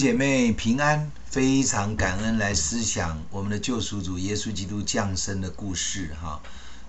[0.00, 6.40] 姐妹平安，非常感恩来思想我们的救赎主耶稣基督降生的故事哈。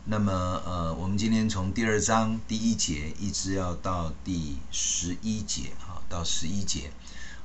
[0.06, 0.32] 那么
[0.66, 6.90] 呃，我们今天从第二章第一节一直要到第十一节哈，到十一节，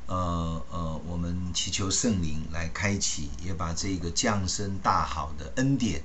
[0.06, 6.00] 呃呃，我们祈求圣灵来开启，也把这个降生大好的恩典、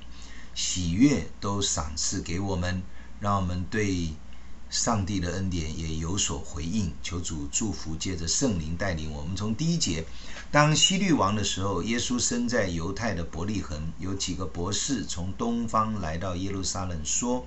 [0.56, 2.82] 喜悦都赏赐给我们，
[3.20, 4.08] 让我们对。
[4.72, 9.36] 上帝的恩典也有所回应，求主祝福，借着圣灵带领我们。
[9.36, 10.02] 从第一节，
[10.50, 17.46] 当希律王的时候，耶稣生在犹太的伯利恒，有几个博士从东方来到耶路撒冷，说：“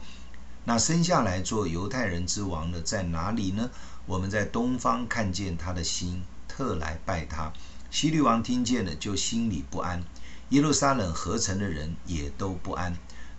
[0.65, 3.71] 那生下来做犹太人之王的在哪里呢？
[4.05, 7.51] 我们在东方看见他的星，特来拜他。”
[7.89, 9.99] 希律王听见了，就心里不安；
[10.49, 12.95] 耶路撒冷合城的人也都不安。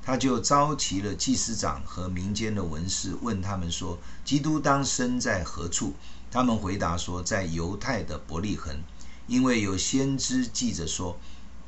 [0.07, 5.95] 他就召集了祭司长和民间的文士，问他们说：“基督当生在何处？”
[6.31, 8.81] 他们回答说：“在犹太的伯利恒，
[9.27, 11.19] 因为有先知记着说：‘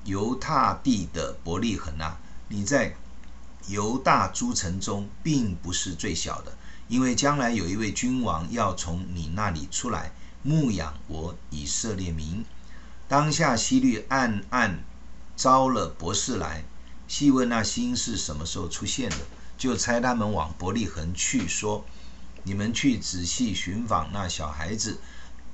[0.06, 2.94] 犹大地的伯利恒啊，你在
[3.66, 10.12] 犹大诸城中并不是最小的，因为将来有一位君王要从你那里出来，
[10.44, 12.44] 牧养我以色列民。’
[13.08, 14.84] 当下希律暗暗
[15.36, 16.62] 招了博士来。”
[17.08, 19.16] 细问那星是什么时候出现的，
[19.56, 21.84] 就差他们往伯利恒去，说
[22.44, 25.00] ：“你们去仔细寻访那小孩子，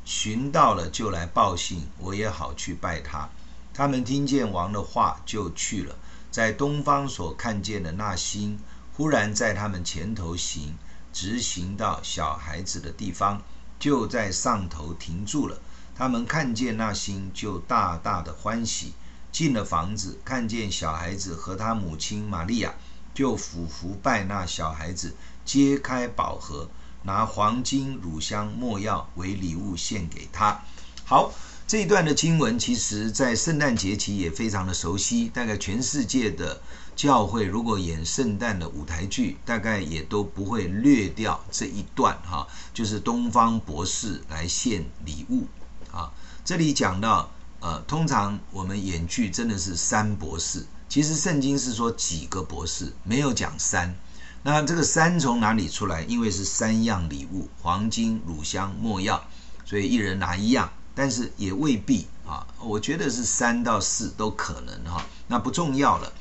[0.05, 3.31] 寻到了就来报信，我也好去拜他。”
[3.73, 5.97] 他们听见王的话，就去了。
[6.31, 8.59] 在东方所看见的那星，
[8.93, 10.77] 忽然在他们前头行，
[11.13, 13.41] 直行到小孩子的地方，
[13.79, 15.61] 就在上头停住了。
[15.97, 18.95] 他们看见那星，就大大的欢喜。
[19.35, 22.73] 进了房子，看见小孩子和他母亲玛利亚，
[23.13, 25.13] 就俯伏拜那小孩子，
[25.45, 26.71] 揭开宝盒，
[27.03, 30.63] 拿黄金、乳香、没药为礼物献给他。
[31.05, 31.33] 好，
[31.67, 35.29] 这一段的经文，其实在圣诞节期也非常的熟悉。
[35.31, 36.63] 大概全世界的
[36.95, 45.49] 教会如果演圣诞的舞台剧，大概也都不会略掉这一段哈，就是东方博士来献礼物
[45.91, 46.13] 啊。
[46.45, 47.29] 这里讲到。
[47.65, 53.95] 呃，通常我们演剧真的是三博士，其实圣经是说几个博士，没有讲三。
[54.43, 56.03] 那这个三从哪里出来？
[56.03, 59.27] 因为是三样礼物：黄金、乳香、没药，
[59.65, 60.71] 所以一人拿一样。
[60.95, 65.03] 但是也未必啊，我觉得是三到四都可能哈。
[65.27, 66.13] 那不重要了。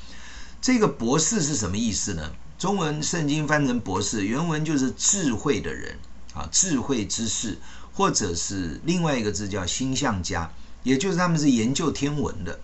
[0.62, 2.32] 这个博士是什么意思呢？
[2.58, 5.98] 中文圣经翻成博士，原文就是智慧的人
[6.32, 7.58] 啊，智慧之士，
[7.92, 10.50] 或者是另外一个字叫星象家。
[10.84, 12.60] 也就是他们是研究天文的，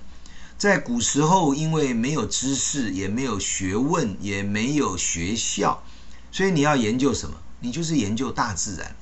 [0.56, 5.82] 在古时候，因为没有知识，也没有学问，也没有学校，
[6.30, 7.36] 所以你要研究什么？
[7.60, 8.94] 你就是研究大自然。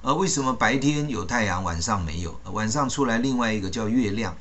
[0.00, 2.40] 而为什么白天有太阳，晚上没有？
[2.52, 4.36] 晚上出来另外一个叫月亮，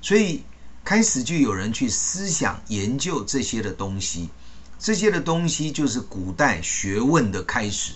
[0.00, 0.42] 所以
[0.84, 4.30] 开始就有人去思想研究这些的东西。
[4.78, 7.92] 这些的东西就是古代学问的开始。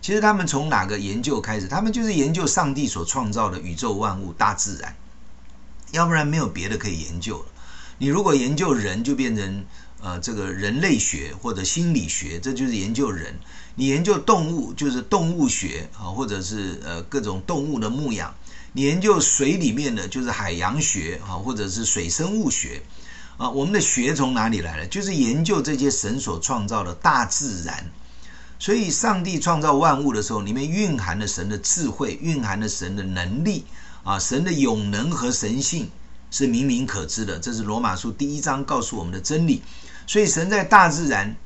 [0.00, 1.68] 其实他们从哪个研究开始？
[1.68, 4.94] 他们就是研究上帝所创造的宇宙万物、大自然。
[5.92, 7.46] 要不然没有别的可以研究了。
[7.98, 9.64] 你如果研究人，就变成
[10.00, 13.38] 呃这个人类学或者心理学，这就是研究人。
[13.76, 18.34] 你研究动物，就是动物学啊，或者是呃各种动物的牧养。
[18.72, 22.82] 你研究水里面的，就是海洋学啊，或者是水生物学
[23.36, 23.48] 啊。
[23.50, 24.86] 我们的学从哪里来的？
[24.86, 27.90] 就是研究这些神所创造的大自然。
[28.58, 33.64] 所以，上帝创造万物的时候，里面蕴含了神的智慧，蕴含了神的能力。
[34.04, 35.88] 啊，神的永能和神性
[36.30, 39.62] 是明明可知的，这是罗马书第一章告诉我们的真理。
[40.08, 41.36] 所以，神在大自然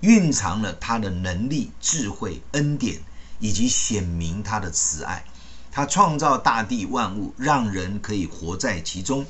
[0.00, 3.00] 蕴藏了他的能力、智慧、恩典，
[3.40, 5.24] 以及显明他的慈爱。
[5.72, 9.26] 他创造大地万物，让人可以活在其中。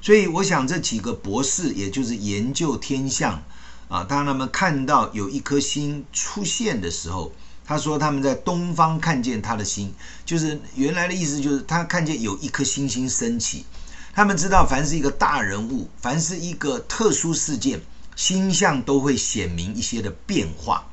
[0.00, 3.42] 所以，我想这几个博士，也就是研究天象
[3.90, 7.30] 啊，当他们看到有一颗星出现的时候。
[7.64, 9.92] 他说他们在东方看见他的星，
[10.24, 13.64] 就是原来的意思，就是他看见有一颗星星升起。
[14.12, 17.80] 他们知道，凡是一个大人物，凡是一个特殊事件，
[18.16, 20.84] 星象都会显明一些的变化。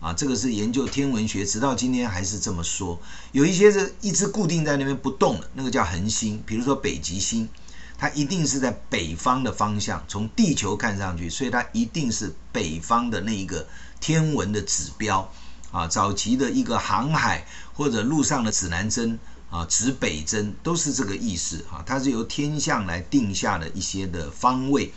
[0.00, 3.00] 啊，这个是研究天文学，直到今天还是这么说。
[3.32, 7.48] 有一些是一直固定在那边不动的，那个叫恒星，比如说北极星，
[7.96, 13.66] 它一定是在北方的方向，从地球看上去，所以它一定是北方的那一个
[13.98, 15.32] 天文的指标。
[15.74, 17.44] 啊，早期的一个航海
[17.74, 19.18] 或者路上的指南针
[19.50, 21.82] 啊，指北针都是这个意思啊。
[21.84, 24.94] 它是由天象来定下的一些的方位。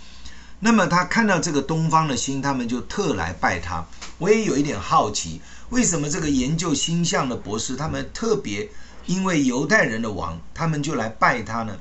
[0.59, 3.83] 那么他看到这个东方的星，他们就特来拜他。
[4.19, 8.69] 我也有一点好奇，为什么这个研究星象的博士，他们特别
[9.07, 11.75] 因为犹太人的王，他们就来拜他呢。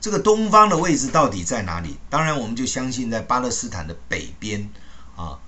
[0.00, 1.96] 这个东方的位置到底在哪里？
[2.10, 4.68] 当然，我们就相信在巴勒斯坦的北边，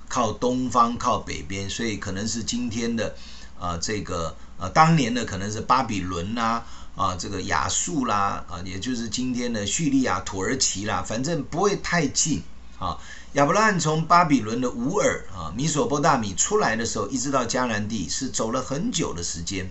[0.09, 3.15] 靠东方，靠北边，所以可能是今天的
[3.59, 6.63] 啊，这个呃，当年的可能是巴比伦呐，
[6.97, 12.43] 啊，这个亚述啦，啊，也就是今天的叙利亚、土耳其啦，反正不会太近
[12.79, 12.99] 啊。
[13.35, 19.71] 亚伯拉罕从巴比伦的乌尔啊，米索波大米出来的时候，一直到迦南地是走了很久的时间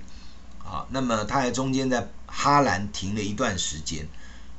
[0.63, 0.85] 啊。
[0.91, 4.07] 那么他还中间在哈兰停了一段时间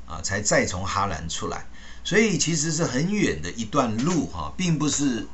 [0.07, 1.65] 啊，才再从哈兰出来。
[2.03, 5.27] 所以其实是很远的一段路哈，并不是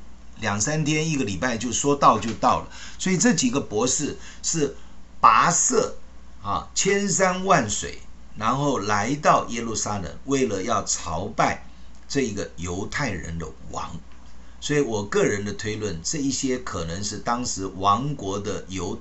[0.44, 2.68] 两三天、一个礼拜就说到就到了。
[2.98, 4.76] 所以这几个博士是
[5.20, 5.96] 跋涉
[6.42, 7.98] 啊，千山万水，
[8.36, 11.66] 然后来到耶路撒冷，为了要朝拜。
[12.06, 13.90] 这一个犹太人的王，
[14.60, 19.00] 所以我个人的推论，这一些可能是当时王国的犹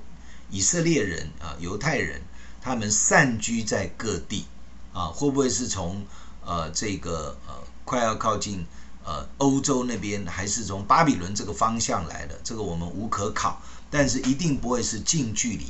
[0.49, 2.21] 以色列人啊，犹太人，
[2.61, 4.45] 他们散居在各地
[4.93, 6.03] 啊，会不会是从
[6.45, 7.53] 呃这个呃
[7.83, 8.65] 快要靠近
[9.05, 12.39] 呃欧洲那边，还是从巴比伦这个方向来的？
[12.43, 15.65] 这个我们无可考，但是一定不会是近距离，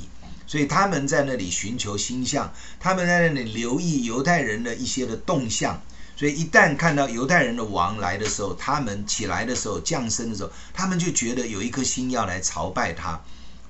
[0.46, 5.82] 所以他们在那里寻求星象，他们在那里留意犹太人的一些的动向。
[6.16, 13.20] 所以一旦看到犹太人的王来的时候，他们起来的时候，降生的时候，他们就觉得有一颗心要来朝拜他，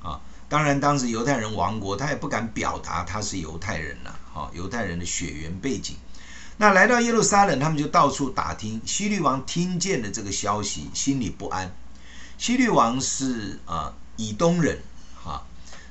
[0.03, 0.19] 啊，
[0.49, 5.95] 当然当时犹太人王国，他也不敢表达他是犹太人了，啊，犹太人的血缘背景。
[6.57, 8.81] 那来到耶路撒冷，他们就到处打听。
[8.85, 11.75] 希律王听见了这个消息，心里不安。
[12.37, 14.79] 希律王是啊以东人，
[15.23, 15.45] 哈，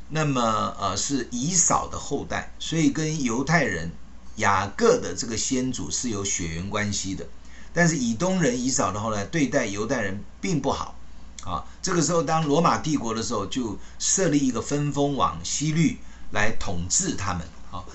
[0.09, 0.41] 那么
[0.79, 3.91] 呃是以扫的后代，所以跟犹太人。
[4.37, 7.29] 雅各的这个先祖是有血缘关系的，
[7.75, 10.97] 但是以东人以扫的后来对待犹太人并不好
[11.45, 11.63] 啊。
[11.83, 15.99] 这个时候，当罗马帝国的时候，就设立一个分封王希律
[16.31, 17.47] 来统治他们。
[17.71, 17.87] 好，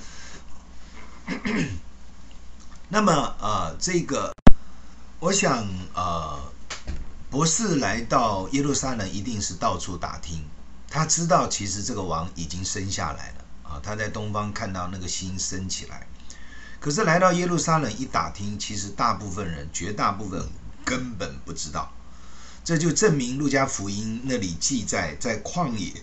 [2.98, 4.36] 那么呃，这个
[5.20, 5.64] 我想
[5.94, 6.36] 呃，
[7.30, 10.44] 博士来到耶路撒冷一定是到处打听，
[10.90, 16.08] 他知道其实这个王已经生下来了啊，他在东方看到那个星升起来。
[16.80, 20.50] 可是来到耶路撒冷一打听，其实大部分人，绝大部分
[20.84, 21.94] 根本不知道。
[22.64, 25.94] 这就证明路加福音那里记载，在旷野，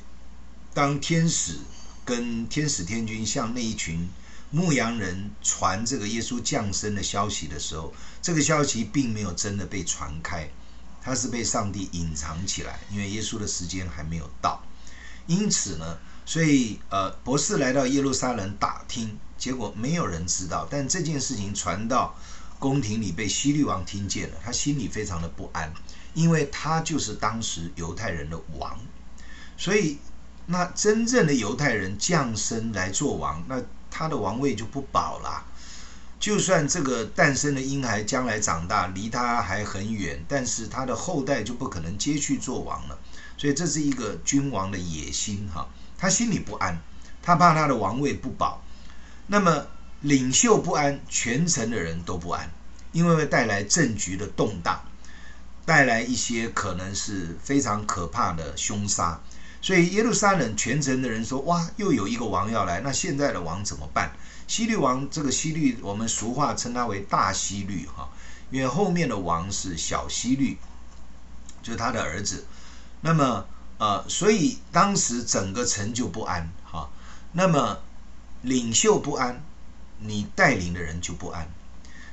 [0.73, 1.59] 当天使
[2.05, 4.09] 跟天使天君向那一群
[4.55, 7.93] 牧羊人传这个耶稣降生的消息的时候，
[8.23, 10.49] 这个消息并没有真的被传开，
[11.03, 14.63] 它是被上帝隐藏起来，因为耶稣的时间还没有到。
[15.27, 19.19] 因此呢，所以呃，博士来到耶路撒冷打听。
[19.37, 22.15] 结果没有人知道，但这件事情传到
[22.61, 25.75] 宫廷里，被希律王听见了，他心里非常的不安，
[26.15, 28.79] 因为他就是当时犹太人的王，
[29.59, 29.99] 所以
[30.47, 33.61] 那真正的犹太人降生来做王，那
[33.97, 35.47] 他的王位就不保了。
[36.19, 42.99] 就算这个诞生的婴孩将来长大，离他还很远，但是他的后代就不可能接续做王了。
[43.37, 46.81] 所以这是一个君王的野心哈，他心里不安，
[47.23, 48.63] 他怕他的王位不保。
[49.29, 49.67] 那么
[50.01, 52.51] 领袖不安，全城的人都不安，
[52.93, 54.83] 因为会带来政局的动荡，
[55.65, 59.21] 带来一些可能是非常可怕的凶杀。
[59.65, 64.13] 所以耶路撒冷全城的人说：“哇，又有一个王要来，那现在的王怎么办？”
[64.47, 68.11] 希律王这个希律，我们俗话称他为大希律哈，
[68.51, 70.59] 因为后面的王是小希律，
[71.63, 72.45] 就是他的儿子。
[73.01, 73.47] 那么
[73.79, 76.91] 呃，所以当时整个城就不安哈。
[77.33, 77.79] 那么。
[78.43, 79.43] 领袖不安，
[80.01, 81.49] 你带领的人就不安。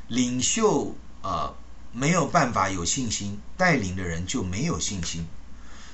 [0.08, 1.53] 领袖呃
[1.91, 5.27] 没有办法有信心，带领的人就没有信心。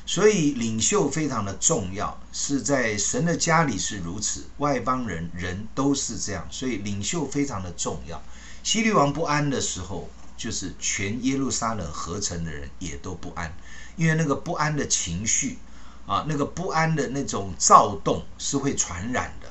[0.08, 6.48] 所以领袖非常的重要，是在神的家里是如此，外邦人人都是这样。
[6.50, 8.24] 所以领袖非常的重要。
[8.64, 13.54] 希律王不安的时候，就是全耶路撒冷合成的人也都不安，
[13.98, 15.60] 因为那个不安的情绪
[16.06, 19.50] 啊，那个不安的那种躁动是会传染的。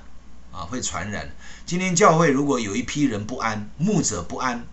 [0.59, 1.31] 啊，会传染。
[1.67, 4.67] 今天教会如果有一批人不安，牧者不安，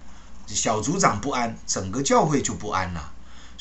[0.48, 3.13] 小组长不安，整个教会就不安了。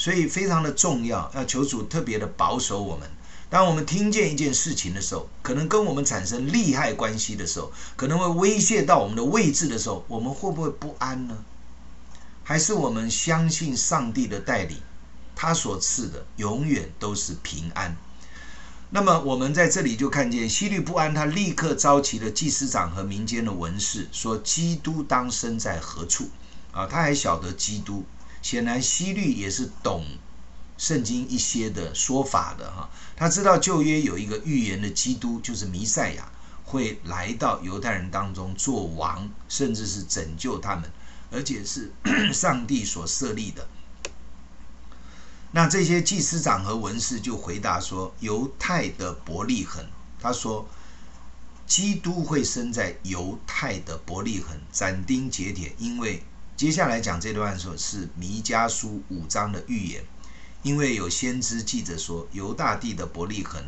[0.03, 3.09] 所以非常的重要，要求主特别的保守我们。
[3.49, 11.45] 当我们听见一件事情的时候，可能跟我们产生利害关系的时候，可能会威胁到我们的位置的时候，我们会不会不安呢？
[12.43, 14.79] 还是我们相信上帝的带领，
[15.37, 17.97] 他所赐的永远都是平安。
[18.91, 26.29] 那么我们在这里就看见希律不安，他立刻召集了祭司长和民间的文士，说：“基督当生在何处？”
[26.75, 28.05] 啊，他还晓得基督。
[28.43, 30.05] 显然希律也是懂
[30.77, 36.31] 圣经一些的说法的哈，他知道旧约有一个预言的基督，就是弥赛亚，
[36.65, 40.91] 会来到犹太人当中做王，甚至是拯救他们，
[41.31, 41.93] 而且是
[42.35, 43.67] 上帝所设立的。
[45.53, 49.87] 那这些祭司长和文士就回答说：“犹太的伯利恒，
[50.19, 50.67] 他说，
[51.67, 56.23] 基督会生在犹太的伯利恒，斩钉截铁，因为
[56.63, 60.05] 接下来讲这段的时候是弥迦书五章的预言，
[60.63, 63.61] 因为有先知记者说，犹大地的伯利恒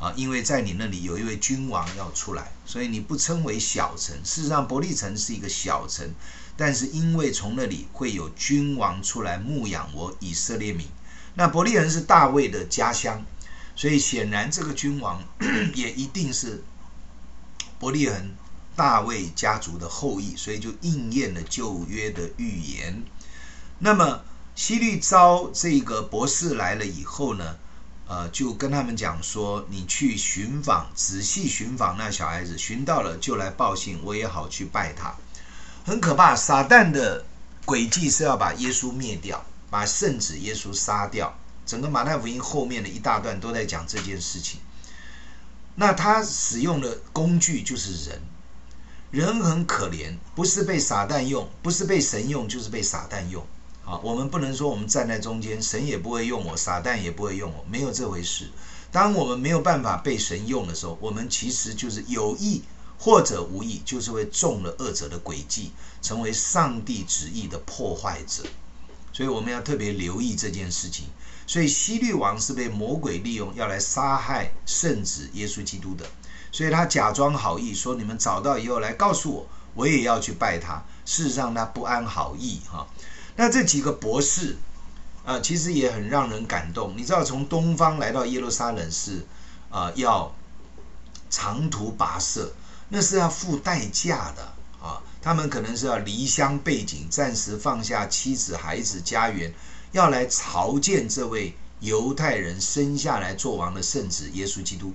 [0.00, 4.16] 啊，因为在你那里有一位君王要出来，所以你不称为小城。
[4.24, 6.12] 事实上，伯利恒是一个小城，
[6.56, 10.88] 但是因为从那里会有君王出来牧养我以色列民。”
[11.38, 13.24] 那伯利恒是大卫的家乡，
[13.76, 15.22] 所以显然这个君王
[15.76, 16.64] 也一定是
[17.78, 18.34] 伯利恒
[18.76, 23.02] 大卫家族的后裔，所以就应验了旧约的预言。
[23.78, 24.22] 那么
[24.54, 27.56] 希律召这个博士来了以后呢，
[28.06, 35.14] 呃，就跟他们讲说：“你去寻访，仔细寻访那小孩子，寻到了就来报信，我也好去拜他。”
[35.84, 37.24] 很可怕，撒旦的
[37.66, 39.44] 诡计是要把耶稣灭掉。
[39.70, 44.60] 把圣子耶稣杀掉，整个马太福音后面的一大段都在讲这件事情。
[45.74, 48.22] 那他使用的工具就是人，
[49.14, 53.46] 人很可怜，不是被撒旦用，不是被神用，就是被撒旦用。
[53.84, 58.50] 啊，我们不能说我们站在中间，神也不会用我，撒旦也不会用我，没有这回事。
[58.90, 62.62] 当我们没有办法被神用的时候，我们其实就是有意
[62.98, 65.70] 或者无意，就是会中了恶者的诡计，
[66.02, 68.42] 成为上帝旨意的破坏者。
[69.12, 71.04] 所以我们要特别留意这件事情。
[71.46, 76.04] 所以希律王是被魔鬼利用，要来杀害圣子耶稣基督的。
[76.54, 80.80] 所以他假装好意，说你们找到以后来告诉我，我也要去拜他。
[81.04, 82.86] 事实上他不安好意哈。
[83.34, 84.56] 那这几个博士
[85.24, 86.94] 啊，其实也很让人感动。
[86.96, 89.26] 你知道，从东方来到耶路撒冷是
[89.68, 90.32] 啊，要
[91.28, 92.52] 长途跋涉，
[92.88, 94.42] 那是要付代价的
[94.80, 95.02] 啊。
[95.20, 99.52] 他们可能是要离乡背井，暂时放下妻子、孩子、家园，
[99.90, 104.94] 要来朝见这位犹太人生下来做王的圣子耶稣基督。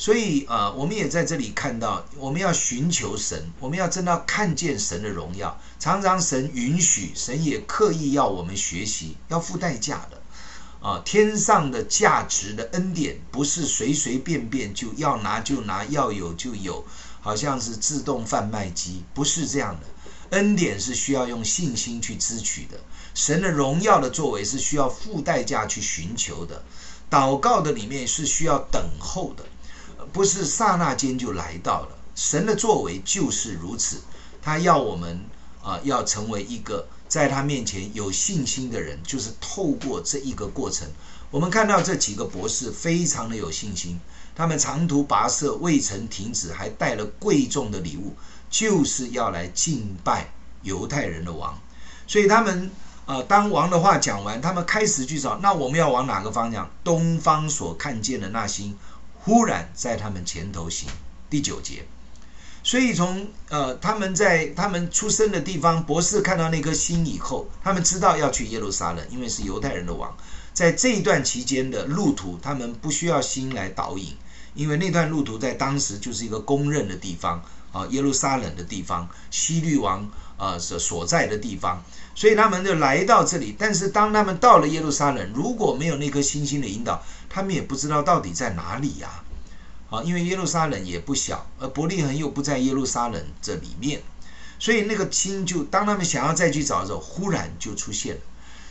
[0.00, 5.60] 所以，呃，我们也在这里看到，我们要寻求神，我们要真的看见神的荣耀。
[5.78, 10.22] 常常神允许，神也刻意要我们学习，要付代价的。
[10.80, 16.82] 啊，天上的价值的恩典，不是随随便便就要拿就拿，要有就有。
[17.20, 19.86] 好像是自动贩卖机，不是这样的。
[20.30, 22.80] 恩典是需要用信心去支取的，
[23.14, 26.62] 神的荣耀的作为是需要付代价去寻求的。
[27.10, 29.44] 祷告的里面是需要等候的，
[30.12, 31.88] 不是刹那间就来到了。
[32.14, 33.98] 神的作为就是如此，
[34.42, 35.24] 他要我们
[35.62, 40.88] 啊，要成为一个在他面前有信心的人，就是透过这一个过程。
[41.30, 44.00] 我们看到这几个博士非常的有信心。
[44.34, 48.14] 他们长途跋涉未曾停止，还带了贵重的礼物，
[48.50, 51.58] 就是要来敬拜犹太人的王。
[52.06, 52.70] 所以他们
[53.06, 55.38] 呃，当王的话讲完，他们开始去找。
[55.38, 56.70] 那我们要往哪个方向？
[56.84, 58.76] 东方所看见的那星，
[59.20, 60.88] 忽然在他们前头行。
[61.28, 61.84] 第九节。
[62.62, 70.14] 所以从呃，他们在他们出生的地方，博士看到那颗星以后，他们知道要去耶路撒冷，因为是犹太人的王。
[70.52, 74.14] 在这一段期间的路途，他们不需要星来导引。
[74.52, 77.40] 因为那段路途在当时就是一个公认的地方
[77.72, 81.82] 啊，耶路撒冷的地方，希律王啊所所在的地方，
[82.16, 83.54] 所以他们就来到这里。
[83.56, 87.00] 但是当他们到了耶路撒冷，如果没有那颗星星的引导，
[87.30, 89.24] 他们也不知道到底在哪里呀。
[89.88, 94.02] 啊，因为耶路撒冷也不小，而伯利恒又不在耶路撒冷这里面，
[94.58, 98.20] 所以那个星就当他们想要再去找的时候，忽然就出现了。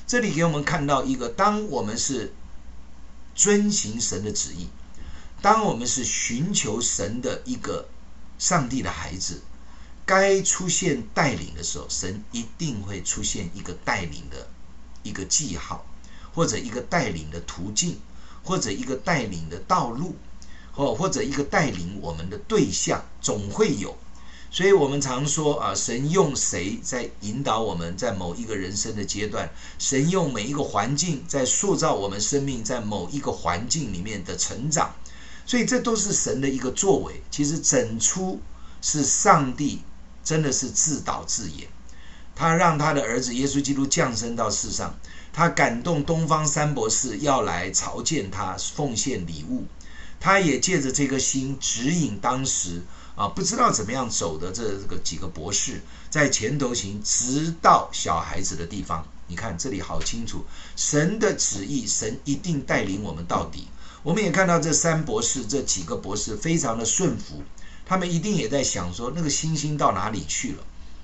[0.08, 2.34] 这里给我们看到一个，当我们是
[3.36, 4.70] 遵行神的旨意。
[5.42, 7.88] 当我们是寻求神的一个
[8.38, 9.42] 上帝的孩子，
[10.06, 14.48] 该出现带领的时候，神一定会出现一个带领的
[15.04, 15.86] 一个记号，
[16.34, 18.00] 或者一个带领的途径，
[18.50, 20.15] 或者一个带领的道路，
[20.72, 23.96] 或或者一个带领我们的对象，总会有。
[24.50, 34.96] 所以我们常说啊，神用谁在引导我们，在某一个人生的阶段，神用每一个环境在塑造我们生命，在某一个环境里面的成长。
[35.46, 38.41] 所以这都是神的一个作为，其实整出
[38.82, 39.84] 是上帝
[40.24, 41.70] 真的是自导自演，
[42.36, 44.98] 他让他的儿子耶稣基督降生到世上，
[45.31, 49.65] 他感动东方三博士要来朝见他，奉献礼物，
[50.19, 52.81] 他也借着这颗星指引当时
[53.15, 59.05] 啊不知道怎么样走的这个几个博士在前头行，直到小孩子的地方。
[59.27, 60.43] 你看这里好清楚，
[60.75, 63.67] 神的旨意，神一定带领我们到底。
[64.01, 67.43] 我们也看到这三博士，这几个博士非常的顺服，
[67.86, 70.63] 他们一定也在想说那个星星到哪里去了。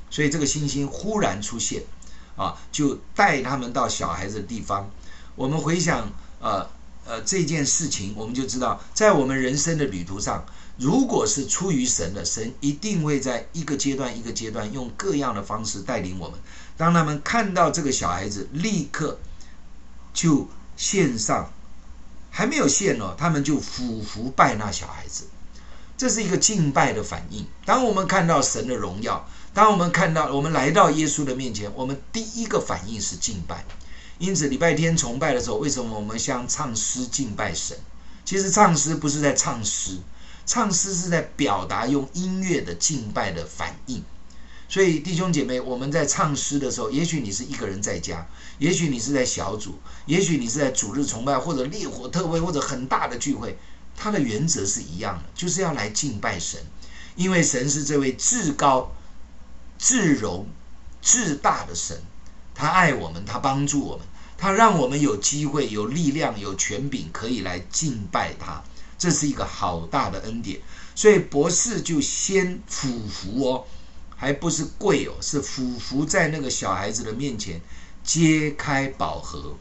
[0.09, 1.83] 所以这个星星忽然出现，
[2.35, 4.89] 啊，就带他们到小孩子的地方。
[5.35, 6.67] 我们回想，呃
[7.05, 10.45] 呃这件事情，我们就知道，在我们人生的旅途上，
[10.77, 16.39] 如果是出于神的，神一定会在一个阶段一个阶段用各样的方式带领我们。
[16.77, 19.17] 当他们看到这个小孩子，立刻
[20.13, 21.49] 就献上，
[22.31, 25.25] 还没有献哦，他们就俯伏拜那小孩子，
[25.97, 27.45] 这是一个敬拜的反应。
[27.65, 29.27] 当我们看到神的荣耀。
[29.53, 33.63] 当我们看到我们来到耶稣的面前，我们第一个反应是敬拜。
[34.17, 37.77] 因此，礼拜天崇拜的时候，为什么我们像唱诗敬拜神？
[38.25, 39.99] 其实唱诗不是在唱诗，
[40.45, 44.03] 唱诗是在表达用音乐的敬拜的反应。
[44.67, 53.57] 所以，弟兄姐妹，我们在唱诗的时候，也许你是一个人在家，也许你是在小组，也许你是在主日崇拜或者烈火特会或者很大的聚会，
[53.95, 56.59] 它的原则是一样的，就是要来敬拜神，
[57.15, 58.91] 因为神是这位至高。
[59.77, 60.47] 至荣、
[61.01, 62.01] 至大的神，
[62.55, 68.63] 他爱我们，他帮助我们，他让我们有机会、有力量、有权柄，可以来敬拜他。
[68.97, 70.61] 这是一个好大的恩典。
[70.95, 73.65] 所以博士就先俯伏哦，
[74.15, 77.59] 还不是跪哦，是俯伏在那个小孩子的面前，
[78.01, 79.57] 揭开宝盒，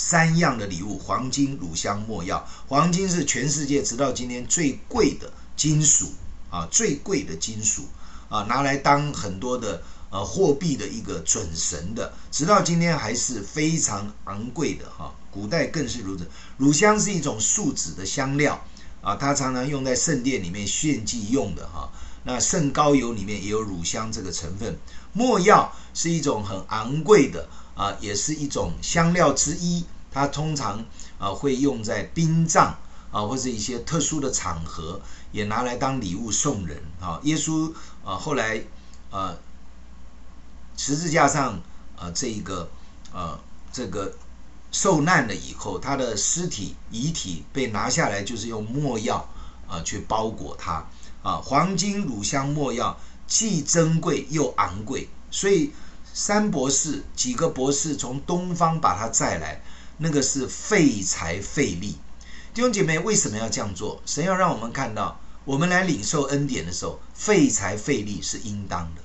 [0.00, 2.46] 三样的礼物：黄金、乳香、没药。
[2.68, 6.12] 黄金是全世界直到今天最贵的金属
[6.50, 7.82] 啊，最贵的金属。
[8.28, 15.12] 啊，拿来当很多的呃货币的一个准绳的，直到今天还是非常昂贵的哈。
[15.32, 16.28] 古代更是如此。
[16.58, 18.64] 乳香是一种树脂的香料
[19.02, 21.90] 啊，它常常用在圣殿里面献祭用的哈。
[22.22, 24.78] 那圣膏油里面也有乳香这个成分。
[25.12, 30.84] 没药是一种很昂贵的啊，也是一种香料之一，它通常
[31.18, 32.76] 啊会用在殡葬
[33.10, 35.00] 啊或者一些特殊的场合。
[35.30, 37.20] 也拿来当礼物送人啊！
[37.22, 37.70] 耶稣
[38.02, 38.62] 啊，后来
[39.10, 39.36] 啊，
[40.74, 41.60] 十字架上
[41.98, 42.66] 啊，这一个
[43.12, 43.38] 啊，
[43.70, 44.14] 这个
[44.72, 49.28] 受难了以后，他的尸体遗体被拿下来，就是用墨药
[49.68, 50.82] 啊去包裹它
[51.22, 51.36] 啊。
[51.44, 55.74] 黄金、乳香、墨药，既珍贵又昂贵，所以
[56.20, 59.62] 三博士几个博士从东方把他载来，
[59.98, 61.96] 那个是费财费力。
[62.52, 64.02] 弟兄姐妹，为什么要这样做？
[64.04, 69.02] 神要让我们看到，我们来领受恩典的时候，费财费力是应当的，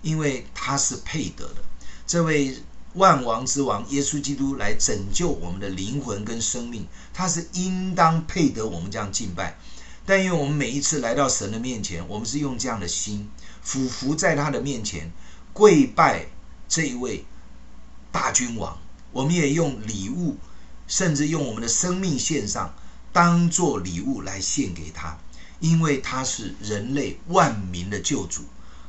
[0.00, 1.62] 因为他是配得的。
[2.06, 2.56] 这位
[2.94, 9.58] 万王之王耶稣基督来拯救我们的灵魂跟生命，他是应当配得我们这样敬拜。
[10.06, 15.12] 但因为我们每一次来到神的面前，我们是用这样的心，俯伏在他的面前，
[15.52, 16.28] 跪拜
[16.68, 17.24] 这一位
[18.12, 18.78] 大君王。
[19.12, 20.36] 我们也用礼物，
[20.86, 22.74] 甚至用我们的生命献上。
[23.12, 25.16] 当做礼物来献给他，
[25.60, 28.42] 因为他是人类万民的救主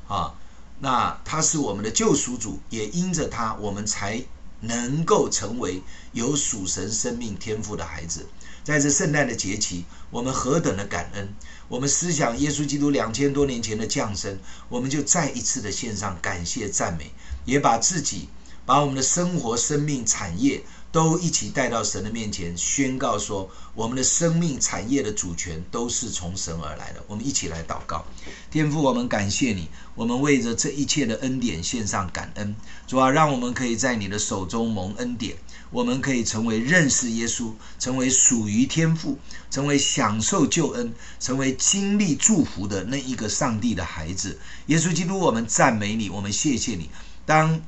[0.07, 0.33] 啊，
[0.79, 4.23] 那他是我们的救赎主，也因着他，我们才
[4.61, 8.25] 能够成为有属神生命天赋的孩子。
[8.63, 11.35] 在这圣诞的节期，我们何等的感恩！
[11.67, 17.11] 我们思想耶稣基督两千多年前的降生，我们就再一次的献上感谢赞美，
[17.45, 18.27] 也把自己、
[18.65, 20.63] 把我们的生活、生命、产业。
[20.91, 27.03] 都一起带到神的面前，宣告说：我们的生命产业的主权都是从神而来的。
[27.07, 28.05] 我们一起来祷告，
[28.49, 32.55] 天父，我们感谢你，我们为着这一切的恩典献上感恩。
[32.87, 35.35] 主啊，让我们可以在你的手中蒙恩典，
[35.69, 39.19] 我们可以成为认识耶稣，成为属于天父，
[39.51, 44.39] 成为享受救恩，成为经历祝福的那一个上帝的孩子。
[44.67, 46.89] 耶稣基督，我们赞美你，我们谢谢你。
[47.25, 47.61] 当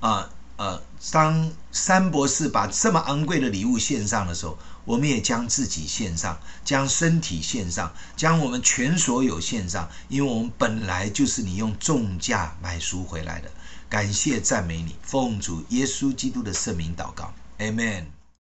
[0.00, 0.30] 啊。
[0.58, 13.50] 呃，当三博士把这么昂贵的礼物献上的时候，我们也将自己献上，将身体献上，将我们全所有献上，因为我们本来就是你用重价买赎回来的。
[13.88, 18.21] 感谢赞美你，奉主耶稣基督的圣名祷告，Amen。